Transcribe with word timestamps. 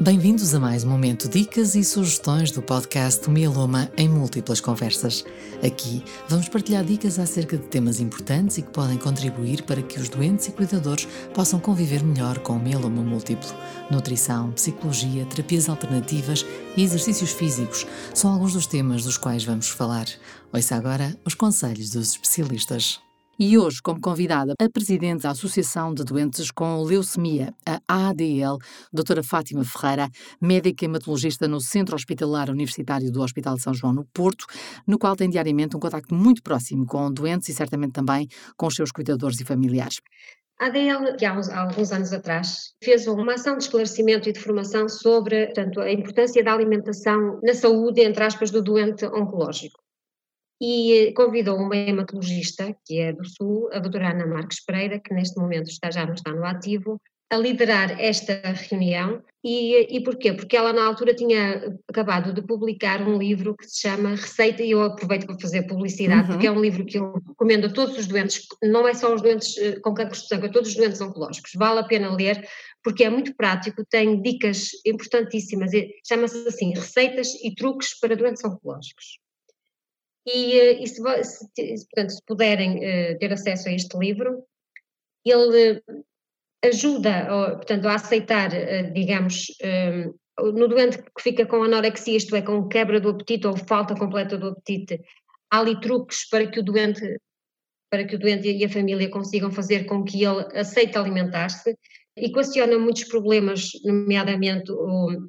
Bem-vindos 0.00 0.54
a 0.54 0.60
mais 0.60 0.84
um 0.84 0.90
momento 0.90 1.28
dicas 1.28 1.74
e 1.74 1.82
sugestões 1.82 2.52
do 2.52 2.62
podcast 2.62 3.28
Mieloma 3.28 3.90
em 3.96 4.08
múltiplas 4.08 4.60
conversas. 4.60 5.24
Aqui 5.60 6.04
vamos 6.28 6.48
partilhar 6.48 6.84
dicas 6.84 7.18
acerca 7.18 7.56
de 7.56 7.64
temas 7.64 7.98
importantes 7.98 8.58
e 8.58 8.62
que 8.62 8.70
podem 8.70 8.96
contribuir 8.96 9.64
para 9.64 9.82
que 9.82 9.98
os 9.98 10.08
doentes 10.08 10.46
e 10.46 10.52
cuidadores 10.52 11.08
possam 11.34 11.58
conviver 11.58 12.04
melhor 12.04 12.38
com 12.38 12.52
o 12.52 12.62
mieloma 12.62 13.02
múltiplo. 13.02 13.48
Nutrição, 13.90 14.52
psicologia, 14.52 15.26
terapias 15.26 15.68
alternativas 15.68 16.46
e 16.76 16.84
exercícios 16.84 17.32
físicos 17.32 17.84
são 18.14 18.32
alguns 18.32 18.52
dos 18.52 18.68
temas 18.68 19.02
dos 19.02 19.18
quais 19.18 19.42
vamos 19.42 19.68
falar. 19.68 20.06
Ouça 20.52 20.76
agora 20.76 21.18
os 21.24 21.34
conselhos 21.34 21.90
dos 21.90 22.12
especialistas. 22.12 23.00
E 23.40 23.56
hoje, 23.56 23.80
como 23.80 24.00
convidada, 24.00 24.54
a 24.60 24.68
Presidente 24.68 25.22
da 25.22 25.30
Associação 25.30 25.94
de 25.94 26.02
Doentes 26.02 26.50
com 26.50 26.82
Leucemia, 26.82 27.54
a 27.64 27.77
ADL, 27.88 28.58
doutora 28.92 29.22
Fátima 29.22 29.64
Ferreira, 29.64 30.08
médica 30.40 30.84
hematologista 30.84 31.48
no 31.48 31.60
Centro 31.60 31.96
Hospitalar 31.96 32.50
Universitário 32.50 33.10
do 33.10 33.22
Hospital 33.22 33.54
de 33.56 33.62
São 33.62 33.72
João, 33.72 33.94
no 33.94 34.04
Porto, 34.04 34.44
no 34.86 34.98
qual 34.98 35.16
tem 35.16 35.30
diariamente 35.30 35.76
um 35.76 35.80
contacto 35.80 36.14
muito 36.14 36.42
próximo 36.42 36.84
com 36.86 37.10
doentes 37.10 37.48
e 37.48 37.54
certamente 37.54 37.92
também 37.92 38.28
com 38.56 38.66
os 38.66 38.74
seus 38.74 38.92
cuidadores 38.92 39.40
e 39.40 39.44
familiares. 39.44 40.00
A 40.60 40.66
ADL, 40.66 41.16
que 41.16 41.24
há, 41.24 41.38
uns, 41.38 41.48
há, 41.48 41.62
alguns 41.62 41.92
anos 41.92 42.12
atrás, 42.12 42.74
fez 42.82 43.06
uma 43.06 43.34
ação 43.34 43.56
de 43.56 43.64
esclarecimento 43.64 44.28
e 44.28 44.32
de 44.32 44.40
formação 44.40 44.88
sobre 44.88 45.46
portanto, 45.46 45.80
a 45.80 45.90
importância 45.90 46.42
da 46.44 46.52
alimentação 46.52 47.40
na 47.42 47.54
saúde, 47.54 48.02
entre 48.02 48.24
aspas, 48.24 48.50
do 48.50 48.62
doente 48.62 49.06
oncológico 49.06 49.78
e 50.60 51.12
convidou 51.14 51.56
uma 51.56 51.76
hematologista, 51.76 52.74
que 52.84 52.98
é 52.98 53.12
do 53.12 53.24
Sul, 53.24 53.68
a 53.72 53.78
doutora 53.78 54.10
Ana 54.10 54.26
Marques 54.26 54.64
Pereira, 54.64 54.98
que 54.98 55.14
neste 55.14 55.38
momento 55.38 55.70
está, 55.70 55.90
já 55.90 56.04
não 56.04 56.14
está 56.14 56.32
no 56.32 56.44
ativo, 56.44 57.00
a 57.30 57.36
liderar 57.36 58.00
esta 58.00 58.40
reunião. 58.68 59.22
E, 59.44 59.96
e 59.96 60.02
porquê? 60.02 60.32
Porque 60.32 60.56
ela 60.56 60.72
na 60.72 60.84
altura 60.84 61.14
tinha 61.14 61.74
acabado 61.86 62.32
de 62.32 62.42
publicar 62.42 63.06
um 63.06 63.18
livro 63.18 63.56
que 63.56 63.66
se 63.66 63.82
chama 63.82 64.10
Receita, 64.10 64.62
e 64.62 64.72
eu 64.72 64.82
aproveito 64.82 65.26
para 65.26 65.38
fazer 65.38 65.62
publicidade, 65.62 66.22
uhum. 66.22 66.28
porque 66.28 66.46
é 66.46 66.50
um 66.50 66.60
livro 66.60 66.84
que 66.84 66.98
eu 66.98 67.12
recomendo 67.28 67.66
a 67.66 67.72
todos 67.72 67.96
os 67.96 68.06
doentes, 68.06 68.46
não 68.62 68.88
é 68.88 68.94
só 68.94 69.14
os 69.14 69.22
doentes 69.22 69.56
eh, 69.58 69.78
com 69.80 69.94
cancro 69.94 70.18
de 70.18 70.26
sangue, 70.26 70.46
a 70.46 70.50
todos 70.50 70.70
os 70.70 70.76
doentes 70.76 71.00
oncológicos. 71.00 71.52
Vale 71.54 71.80
a 71.80 71.84
pena 71.84 72.14
ler, 72.14 72.46
porque 72.82 73.04
é 73.04 73.10
muito 73.10 73.34
prático, 73.36 73.84
tem 73.88 74.20
dicas 74.20 74.70
importantíssimas, 74.84 75.70
chama-se 76.06 76.48
assim, 76.48 76.74
Receitas 76.74 77.34
e 77.42 77.54
Truques 77.54 77.98
para 78.00 78.16
Doentes 78.16 78.44
Oncológicos. 78.44 79.18
E, 80.26 80.58
eh, 80.58 80.82
e 80.82 80.86
se, 80.86 81.00
se, 81.24 81.86
portanto, 81.86 82.10
se 82.10 82.22
puderem 82.26 82.78
uh, 82.78 83.18
ter 83.18 83.32
acesso 83.32 83.68
a 83.68 83.72
este 83.72 83.96
livro, 83.96 84.42
ele 85.24 85.80
ajuda 86.64 87.26
portanto, 87.56 87.86
a 87.86 87.94
aceitar, 87.94 88.50
uh, 88.50 88.92
digamos, 88.92 89.46
um, 89.62 90.52
no 90.52 90.68
doente 90.68 90.98
que 90.98 91.22
fica 91.22 91.46
com 91.46 91.62
anorexia, 91.62 92.16
isto 92.16 92.34
é, 92.36 92.42
com 92.42 92.68
quebra 92.68 93.00
do 93.00 93.10
apetite 93.10 93.46
ou 93.46 93.56
falta 93.56 93.94
completa 93.94 94.36
do 94.36 94.48
apetite, 94.48 95.00
há 95.50 95.60
ali 95.60 95.80
truques 95.80 96.28
para 96.28 96.46
que 96.46 96.60
o 96.60 96.62
doente 96.62 97.18
para 97.90 98.04
que 98.04 98.16
o 98.16 98.18
doente 98.18 98.46
e 98.50 98.64
a 98.64 98.68
família 98.68 99.08
consigam 99.08 99.50
fazer 99.50 99.86
com 99.86 100.04
que 100.04 100.22
ele 100.22 100.46
aceite 100.54 100.98
alimentar-se, 100.98 101.74
equaciona 102.14 102.78
muitos 102.78 103.04
problemas, 103.04 103.70
nomeadamente 103.82 104.70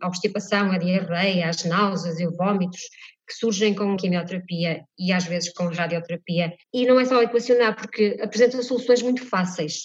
a 0.01 0.07
obstipação, 0.07 0.69
a 0.69 0.77
diarreia, 0.77 1.47
as 1.47 1.63
náuseas 1.63 2.19
e 2.19 2.27
os 2.27 2.35
vômitos, 2.35 2.81
que 3.25 3.33
surgem 3.35 3.73
com 3.73 3.95
quimioterapia 3.95 4.83
e 4.97 5.13
às 5.13 5.25
vezes 5.25 5.53
com 5.53 5.67
radioterapia. 5.67 6.53
E 6.73 6.85
não 6.85 6.99
é 6.99 7.05
só 7.05 7.21
equacionar, 7.21 7.75
porque 7.75 8.17
apresenta 8.21 8.61
soluções 8.61 9.01
muito 9.01 9.25
fáceis. 9.25 9.83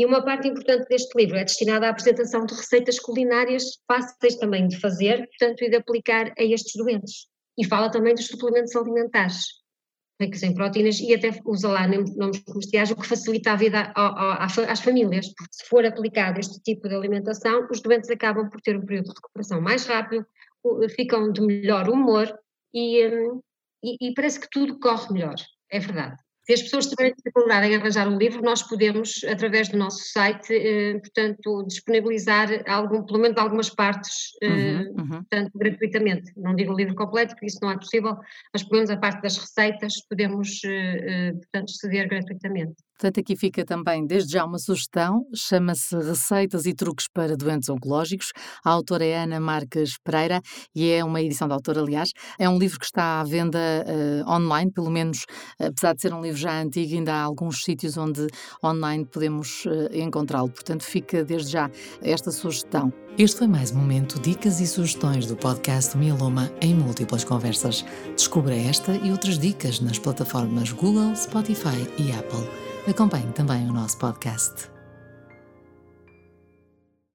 E 0.00 0.06
uma 0.06 0.24
parte 0.24 0.48
importante 0.48 0.88
deste 0.88 1.14
livro 1.14 1.36
é 1.36 1.44
destinada 1.44 1.86
à 1.86 1.90
apresentação 1.90 2.46
de 2.46 2.54
receitas 2.54 2.98
culinárias 2.98 3.64
fáceis 3.86 4.36
também 4.36 4.66
de 4.66 4.80
fazer, 4.80 5.28
portanto, 5.28 5.62
e 5.62 5.68
de 5.68 5.76
aplicar 5.76 6.32
a 6.38 6.42
estes 6.42 6.72
doentes. 6.74 7.26
E 7.58 7.66
fala 7.66 7.90
também 7.90 8.14
dos 8.14 8.26
suplementos 8.26 8.74
alimentares, 8.74 9.44
ricos 10.18 10.42
em 10.42 10.54
proteínas, 10.54 10.98
e 11.00 11.12
até 11.14 11.38
usa 11.44 11.68
lá 11.68 11.86
nomes 11.86 12.38
comerciais, 12.44 12.90
o 12.90 12.96
que 12.96 13.06
facilita 13.06 13.52
a 13.52 13.56
vida 13.56 13.92
às 13.94 14.80
famílias, 14.80 15.26
porque 15.34 15.52
se 15.52 15.66
for 15.66 15.84
aplicado 15.84 16.40
este 16.40 16.58
tipo 16.62 16.88
de 16.88 16.94
alimentação, 16.94 17.68
os 17.70 17.82
doentes 17.82 18.08
acabam 18.08 18.48
por 18.48 18.62
ter 18.62 18.78
um 18.78 18.86
período 18.86 19.10
de 19.10 19.16
recuperação 19.16 19.60
mais 19.60 19.84
rápido, 19.84 20.24
ficam 20.96 21.30
de 21.30 21.42
melhor 21.42 21.90
humor 21.90 22.34
e, 22.72 23.06
hum, 23.06 23.42
e, 23.84 24.08
e 24.08 24.14
parece 24.14 24.40
que 24.40 24.48
tudo 24.50 24.78
corre 24.78 25.12
melhor, 25.12 25.36
é 25.70 25.78
verdade. 25.78 26.16
Se 26.50 26.54
as 26.54 26.62
pessoas 26.62 26.86
tiverem 26.88 27.14
dificuldade 27.16 27.68
em 27.68 27.76
arranjar 27.76 28.08
um 28.08 28.18
livro, 28.18 28.42
nós 28.42 28.60
podemos, 28.60 29.22
através 29.22 29.68
do 29.68 29.78
nosso 29.78 30.02
site, 30.02 30.52
eh, 30.52 30.98
portanto, 30.98 31.64
disponibilizar 31.64 32.48
algum, 32.66 33.04
pelo 33.04 33.20
menos 33.20 33.38
algumas 33.38 33.70
partes, 33.70 34.32
eh, 34.42 34.48
uhum, 34.48 34.94
uhum. 34.98 35.06
portanto, 35.06 35.52
gratuitamente. 35.54 36.32
Não 36.36 36.56
digo 36.56 36.72
o 36.72 36.76
livro 36.76 36.96
completo, 36.96 37.34
porque 37.34 37.46
isso 37.46 37.60
não 37.62 37.70
é 37.70 37.76
possível, 37.76 38.16
mas 38.52 38.64
pelo 38.64 38.74
menos 38.78 38.90
a 38.90 38.96
parte 38.96 39.22
das 39.22 39.38
receitas 39.38 39.94
podemos, 40.08 40.60
eh, 40.64 41.28
eh 41.30 41.32
portanto, 41.34 41.70
ceder 41.70 42.08
gratuitamente. 42.08 42.74
Portanto, 43.00 43.18
aqui 43.18 43.34
fica 43.34 43.64
também, 43.64 44.06
desde 44.06 44.34
já, 44.34 44.44
uma 44.44 44.58
sugestão, 44.58 45.24
chama-se 45.34 45.96
Receitas 45.96 46.66
e 46.66 46.74
Truques 46.74 47.06
para 47.10 47.34
Doentes 47.34 47.70
Oncológicos. 47.70 48.26
A 48.62 48.68
autora 48.68 49.02
é 49.02 49.22
Ana 49.22 49.40
Marques 49.40 49.94
Pereira 50.04 50.42
e 50.74 50.90
é 50.90 51.02
uma 51.02 51.22
edição 51.22 51.48
da 51.48 51.54
autora, 51.54 51.80
aliás. 51.80 52.10
É 52.38 52.46
um 52.46 52.58
livro 52.58 52.78
que 52.78 52.84
está 52.84 53.18
à 53.22 53.24
venda 53.24 53.58
uh, 53.58 54.30
online, 54.30 54.70
pelo 54.70 54.90
menos, 54.90 55.24
apesar 55.58 55.94
de 55.94 56.02
ser 56.02 56.12
um 56.12 56.20
livro 56.20 56.38
já 56.38 56.60
antigo, 56.60 56.94
ainda 56.94 57.14
há 57.14 57.22
alguns 57.22 57.64
sítios 57.64 57.96
onde 57.96 58.26
online 58.62 59.06
podemos 59.06 59.64
uh, 59.64 59.88
encontrá-lo. 59.94 60.50
Portanto, 60.50 60.84
fica 60.84 61.24
desde 61.24 61.52
já 61.52 61.70
esta 62.02 62.30
sugestão. 62.30 62.92
Este 63.16 63.38
foi 63.38 63.46
mais 63.48 63.72
um 63.72 63.76
momento 63.76 64.20
Dicas 64.20 64.60
e 64.60 64.66
Sugestões 64.66 65.24
do 65.24 65.36
podcast 65.36 65.96
Mieloma 65.96 66.52
em 66.60 66.74
múltiplas 66.74 67.24
conversas. 67.24 67.82
Descubra 68.14 68.54
esta 68.54 68.94
e 68.94 69.10
outras 69.10 69.38
dicas 69.38 69.80
nas 69.80 69.98
plataformas 69.98 70.70
Google, 70.72 71.16
Spotify 71.16 71.88
e 71.96 72.12
Apple. 72.12 72.69
Acompanhe 72.88 73.32
também 73.32 73.68
o 73.68 73.72
nosso 73.72 73.98
podcast. 73.98 74.79